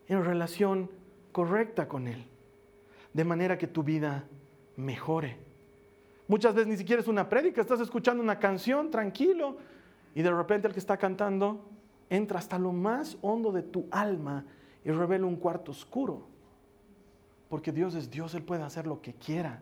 [0.07, 0.89] en relación
[1.31, 2.25] correcta con Él,
[3.13, 4.25] de manera que tu vida
[4.75, 5.37] mejore.
[6.27, 9.57] Muchas veces ni siquiera es una prédica, estás escuchando una canción tranquilo
[10.15, 11.69] y de repente el que está cantando
[12.09, 14.45] entra hasta lo más hondo de tu alma
[14.83, 16.27] y revela un cuarto oscuro.
[17.49, 19.61] Porque Dios es Dios, Él puede hacer lo que quiera.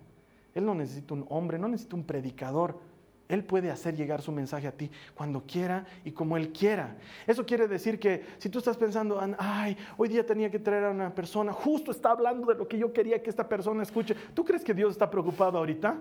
[0.56, 2.80] Él no necesita un hombre, no necesita un predicador.
[3.28, 6.98] Él puede hacer llegar su mensaje a ti cuando quiera y como Él quiera.
[7.26, 10.92] Eso quiere decir que si tú estás pensando, ay, hoy día tenía que traer a
[10.92, 14.46] una persona, justo está hablando de lo que yo quería que esta persona escuche, ¿tú
[14.46, 15.98] crees que Dios está preocupado ahorita?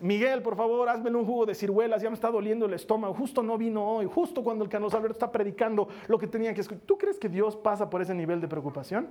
[0.00, 3.42] Miguel, por favor, hazme un jugo de ciruelas, ya me está doliendo el estómago, justo
[3.42, 6.84] no vino hoy, justo cuando el Carlos Alberto está predicando lo que tenía que escuchar.
[6.84, 9.08] ¿Tú crees que Dios pasa por ese nivel de preocupación?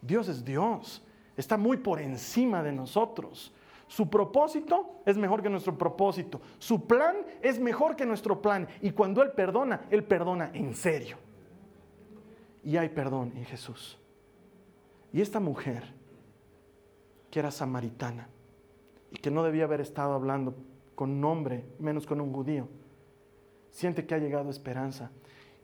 [0.00, 1.04] Dios es Dios,
[1.36, 3.52] está muy por encima de nosotros.
[3.86, 6.40] Su propósito es mejor que nuestro propósito.
[6.58, 8.66] Su plan es mejor que nuestro plan.
[8.80, 11.18] Y cuando Él perdona, Él perdona en serio.
[12.64, 13.98] Y hay perdón en Jesús.
[15.12, 15.84] Y esta mujer,
[17.30, 18.28] que era samaritana,
[19.10, 20.54] y que no debía haber estado hablando
[20.94, 22.68] con un hombre, menos con un judío.
[23.70, 25.10] Siente que ha llegado esperanza.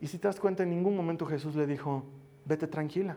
[0.01, 2.05] Y si te das cuenta, en ningún momento Jesús le dijo,
[2.45, 3.17] vete tranquila,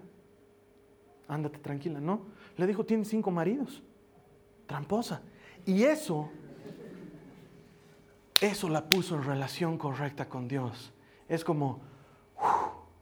[1.28, 2.22] ándate tranquila, no.
[2.58, 3.84] Le dijo, tienes cinco maridos,
[4.66, 5.22] tramposa.
[5.66, 6.30] Y eso,
[8.40, 10.94] eso la puso en relación correcta con Dios.
[11.28, 11.82] Es como,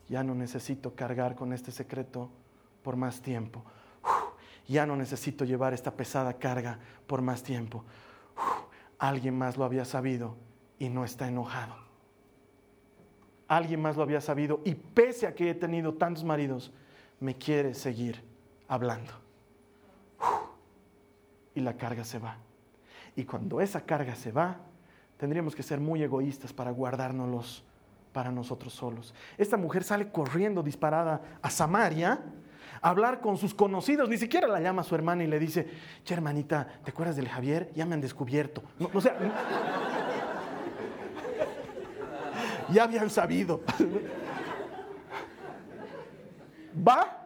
[0.09, 2.29] ya no necesito cargar con este secreto
[2.81, 3.63] por más tiempo
[4.67, 7.84] ya no necesito llevar esta pesada carga por más tiempo.
[8.97, 10.36] alguien más lo había sabido
[10.80, 11.76] y no está enojado.
[13.47, 16.71] Alguien más lo había sabido y pese a que he tenido tantos maridos,
[17.19, 18.23] me quiere seguir
[18.67, 19.12] hablando.
[21.56, 22.38] y la carga se va.
[23.15, 24.58] Y cuando esa carga se va,
[25.17, 27.63] tendríamos que ser muy egoístas para guardárnoslos
[28.12, 29.13] para nosotros solos.
[29.38, 32.21] Esta mujer sale corriendo disparada a Samaria
[32.84, 35.67] hablar con sus conocidos, ni siquiera la llama a su hermana y le dice,
[36.04, 37.72] che hermanita, ¿te acuerdas del Javier?
[37.74, 38.62] Ya me han descubierto.
[38.93, 39.17] o sea,
[42.69, 43.62] ya habían sabido.
[46.88, 47.24] Va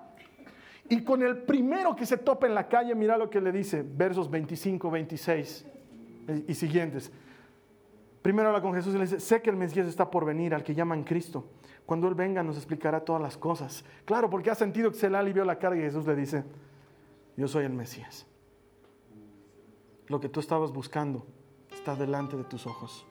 [0.89, 3.83] y con el primero que se topa en la calle, mira lo que le dice,
[3.83, 5.65] versos 25, 26
[6.47, 7.11] y siguientes.
[8.21, 10.63] Primero habla con Jesús y le dice, sé que el Mesías está por venir, al
[10.63, 11.49] que llaman Cristo.
[11.87, 13.85] Cuando Él venga nos explicará todas las cosas.
[14.03, 16.43] Claro, porque ha sentido que se le alivió la carga y Jesús le dice,
[17.37, 18.27] yo soy el Mesías.
[20.07, 21.25] Lo que tú estabas buscando
[21.71, 23.05] está delante de tus ojos.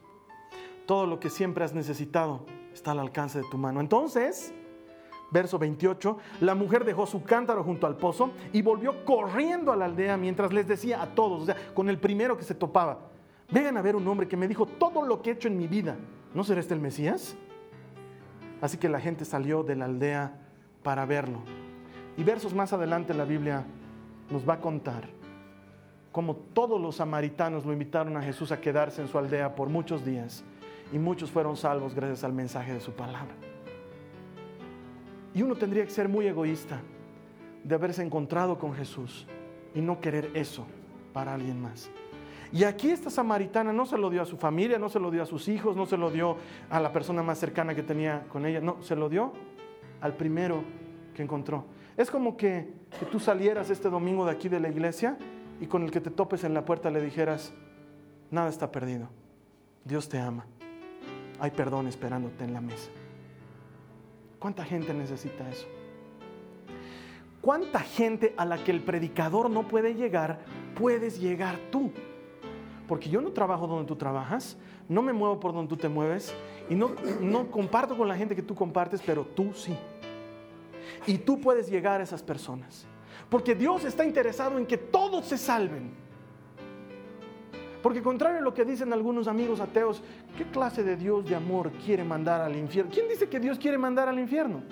[0.85, 3.81] Todo lo que siempre has necesitado está al alcance de tu mano.
[3.81, 4.53] Entonces,
[5.31, 9.87] verso 28, la mujer dejó su cántaro junto al pozo y volvió corriendo a la
[9.87, 12.99] aldea mientras les decía a todos, o sea, con el primero que se topaba,
[13.51, 15.67] vengan a ver un hombre que me dijo todo lo que he hecho en mi
[15.67, 15.97] vida.
[16.35, 17.39] ¿No será este el Mesías?
[18.61, 20.33] Así que la gente salió de la aldea
[20.83, 21.41] para verlo.
[22.17, 23.65] Y versos más adelante la Biblia
[24.31, 25.09] nos va a contar
[26.13, 30.05] cómo todos los samaritanos lo invitaron a Jesús a quedarse en su aldea por muchos
[30.05, 30.45] días
[30.93, 33.35] y muchos fueron salvos gracias al mensaje de su palabra.
[35.35, 36.81] Y uno tendría que ser muy egoísta
[37.63, 39.27] de haberse encontrado con Jesús
[39.75, 40.67] y no querer eso
[41.13, 41.91] para alguien más.
[42.57, 45.23] Y aquí esta samaritana no se lo dio a su familia, no se lo dio
[45.23, 46.39] a sus hijos, no se lo dio
[46.71, 49.35] a la persona más cercana que tenía con ella, no, se lo dio
[50.01, 50.65] al primero
[51.15, 51.67] que encontró.
[51.99, 55.19] Es como que, que tú salieras este domingo de aquí de la iglesia
[55.61, 57.53] y con el que te topes en la puerta le dijeras,
[58.31, 59.11] nada está perdido,
[59.85, 60.47] Dios te ama,
[61.39, 62.89] hay perdón esperándote en la mesa.
[64.39, 65.67] ¿Cuánta gente necesita eso?
[67.43, 70.39] ¿Cuánta gente a la que el predicador no puede llegar,
[70.75, 71.93] puedes llegar tú?
[72.87, 74.57] Porque yo no trabajo donde tú trabajas,
[74.89, 76.33] no me muevo por donde tú te mueves
[76.71, 79.77] y no, no comparto con la gente que tú compartes, pero tú sí.
[81.07, 82.87] Y tú puedes llegar a esas personas.
[83.29, 85.91] Porque Dios está interesado en que todos se salven.
[87.83, 90.03] Porque contrario a lo que dicen algunos amigos ateos,
[90.37, 92.91] ¿qué clase de Dios de amor quiere mandar al infierno?
[92.93, 94.63] ¿Quién dice que Dios quiere mandar al infierno?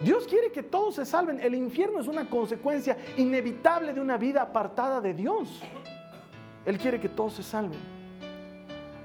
[0.00, 1.40] Dios quiere que todos se salven.
[1.40, 5.60] El infierno es una consecuencia inevitable de una vida apartada de Dios.
[6.66, 7.78] Él quiere que todos se salven.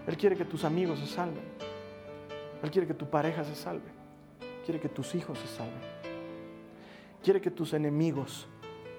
[0.07, 1.43] Él quiere que tus amigos se salven.
[2.63, 3.89] Él quiere que tu pareja se salve.
[4.65, 5.79] Quiere que tus hijos se salven.
[7.23, 8.47] Quiere que tus enemigos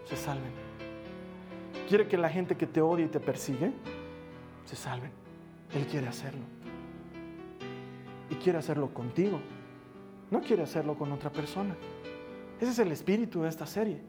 [0.04, 0.52] se salven.
[1.88, 3.72] Quiere que la gente que te odia y te persigue
[4.64, 5.10] se salven.
[5.74, 6.42] Él quiere hacerlo.
[8.28, 9.40] Y quiere hacerlo contigo.
[10.30, 11.74] No quiere hacerlo con otra persona.
[12.60, 14.00] Ese es el espíritu de esta serie.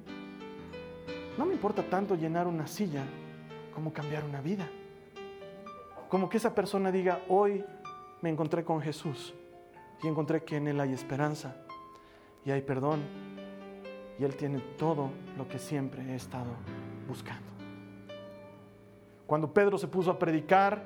[1.38, 3.04] No me importa tanto llenar una silla
[3.74, 4.68] como cambiar una vida.
[6.10, 7.64] Como que esa persona diga, hoy
[8.22, 9.34] me encontré con Jesús
[10.04, 11.56] y encontré que en Él hay esperanza
[12.46, 13.02] y hay perdón
[14.20, 16.52] y Él tiene todo lo que siempre he estado
[17.08, 17.50] buscando.
[19.26, 20.84] Cuando Pedro se puso a predicar,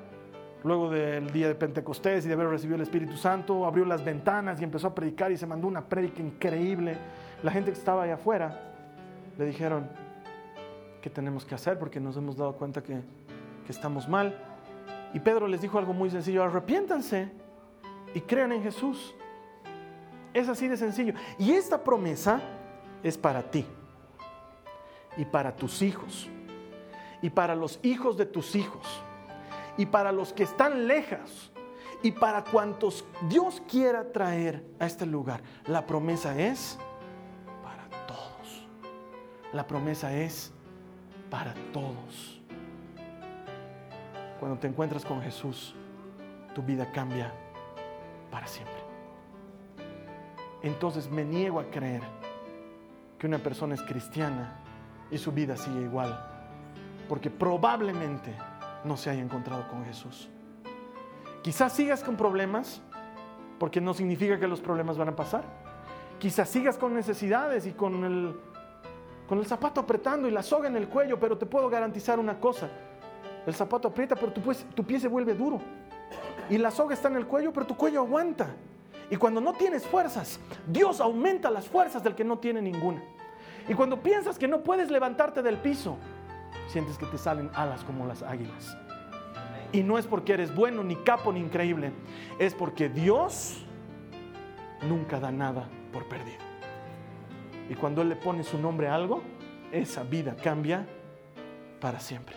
[0.62, 4.60] luego del día de Pentecostés y de haber recibido el Espíritu Santo, abrió las ventanas
[4.60, 6.96] y empezó a predicar y se mandó una prédica increíble.
[7.42, 8.72] La gente que estaba allá afuera
[9.38, 9.88] le dijeron,
[11.06, 11.78] ¿qué tenemos que hacer?
[11.78, 13.00] Porque nos hemos dado cuenta que,
[13.64, 14.36] que estamos mal.
[15.14, 17.30] Y Pedro les dijo algo muy sencillo, arrepiéntanse
[18.12, 19.14] y crean en Jesús.
[20.34, 21.14] Es así de sencillo.
[21.38, 22.40] Y esta promesa
[23.04, 23.64] es para ti
[25.16, 26.28] y para tus hijos
[27.22, 28.84] y para los hijos de tus hijos
[29.76, 31.52] y para los que están lejos
[32.02, 35.40] y para cuantos Dios quiera traer a este lugar.
[35.68, 36.80] La promesa es
[37.62, 38.66] para todos.
[39.52, 40.52] La promesa es
[41.30, 42.40] para todos.
[44.38, 45.74] Cuando te encuentras con Jesús,
[46.54, 47.32] tu vida cambia
[48.30, 48.76] para siempre.
[50.62, 52.02] Entonces me niego a creer
[53.18, 54.60] que una persona es cristiana
[55.10, 56.18] y su vida sigue igual,
[57.08, 58.34] porque probablemente
[58.84, 60.28] no se haya encontrado con Jesús.
[61.42, 62.82] Quizás sigas con problemas,
[63.58, 65.44] porque no significa que los problemas van a pasar.
[66.18, 68.34] Quizás sigas con necesidades y con el,
[69.28, 72.38] con el zapato apretando y la soga en el cuello, pero te puedo garantizar una
[72.38, 72.68] cosa.
[73.46, 75.60] El zapato aprieta, pero tu, pues, tu pie se vuelve duro.
[76.48, 78.48] Y la soga está en el cuello, pero tu cuello aguanta.
[79.10, 83.02] Y cuando no tienes fuerzas, Dios aumenta las fuerzas del que no tiene ninguna.
[83.68, 85.96] Y cuando piensas que no puedes levantarte del piso,
[86.68, 88.76] sientes que te salen alas como las águilas.
[89.72, 91.92] Y no es porque eres bueno, ni capo, ni increíble.
[92.38, 93.64] Es porque Dios
[94.88, 96.45] nunca da nada por perdido.
[97.68, 99.22] Y cuando Él le pone su nombre a algo,
[99.72, 100.86] esa vida cambia
[101.80, 102.36] para siempre.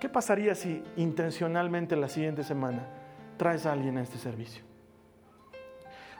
[0.00, 2.86] ¿Qué pasaría si intencionalmente la siguiente semana
[3.36, 4.62] traes a alguien a este servicio?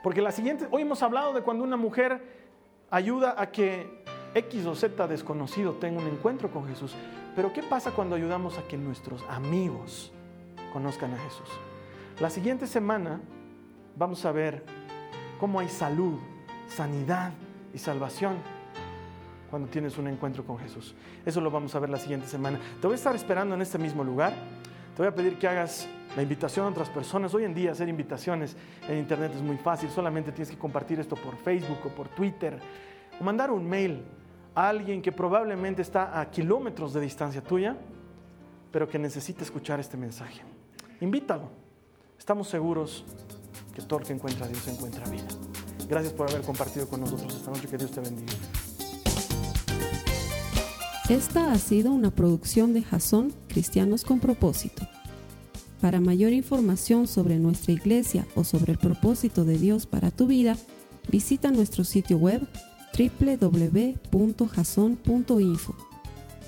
[0.03, 2.21] Porque la siguiente, hoy hemos hablado de cuando una mujer
[2.91, 4.05] ayuda a que
[4.35, 6.95] X o Z desconocido tenga un encuentro con Jesús.
[7.37, 10.13] Pero ¿qué pasa cuando ayudamos a que nuestros amigos
[10.73, 11.49] conozcan a Jesús?
[12.21, 13.21] La siguiente semana
[13.97, 14.65] vamos a ver
[15.39, 16.19] cómo hay salud,
[16.67, 17.33] sanidad
[17.79, 18.37] salvación
[19.51, 20.95] cuando tienes un encuentro con Jesús.
[21.25, 22.59] Eso lo vamos a ver la siguiente semana.
[22.81, 24.35] Te voy a estar esperando en este mismo lugar.
[24.95, 27.33] Te voy a pedir que hagas la invitación a otras personas.
[27.35, 28.57] Hoy en día hacer invitaciones
[28.89, 29.91] en Internet es muy fácil.
[29.91, 32.59] Solamente tienes que compartir esto por Facebook o por Twitter
[33.21, 34.03] o mandar un mail
[34.55, 37.77] a alguien que probablemente está a kilómetros de distancia tuya,
[38.73, 40.43] pero que necesita escuchar este mensaje.
[41.01, 41.49] Invítalo.
[42.19, 43.05] Estamos seguros
[43.75, 45.29] que todo el encuentra a Dios encuentra vida.
[45.89, 47.67] Gracias por haber compartido con nosotros esta noche.
[47.69, 48.33] Que Dios te bendiga.
[51.09, 54.87] Esta ha sido una producción de Jason Cristianos con Propósito.
[55.81, 60.59] Para mayor información sobre nuestra iglesia o sobre el propósito de Dios para tu vida,
[61.11, 62.47] visita nuestro sitio web
[62.99, 65.75] www.jason.info.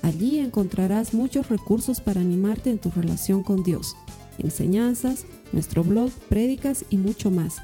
[0.03, 3.95] Allí encontrarás muchos recursos para animarte en tu relación con Dios,
[4.37, 7.63] enseñanzas, nuestro blog, prédicas y mucho más.